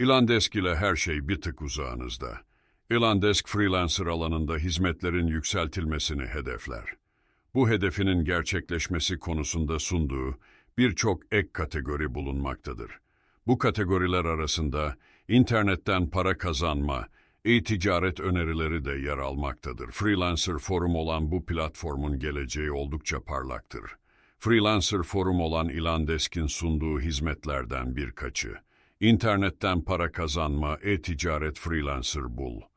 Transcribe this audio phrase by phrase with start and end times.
[0.00, 2.40] Ilandesk ile her şey bir tık uzağınızda.
[2.90, 6.84] Ilandesk freelancer alanında hizmetlerin yükseltilmesini hedefler.
[7.54, 10.38] Bu hedefinin gerçekleşmesi konusunda sunduğu
[10.78, 13.00] birçok ek kategori bulunmaktadır.
[13.46, 14.96] Bu kategoriler arasında
[15.28, 17.06] internetten para kazanma,
[17.44, 19.90] e-ticaret önerileri de yer almaktadır.
[19.90, 23.84] Freelancer Forum olan bu platformun geleceği oldukça parlaktır.
[24.38, 28.56] Freelancer Forum olan Ilandesk'in sunduğu hizmetlerden birkaçı.
[29.02, 32.70] İnternetten para kazanma, e-ticaret freelancer bul.